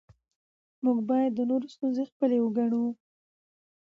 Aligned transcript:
موږ 0.83 0.97
باید 1.09 1.31
د 1.35 1.39
نورو 1.49 1.67
ستونزې 1.75 2.03
خپلې 2.11 2.37
وګڼو 2.41 2.85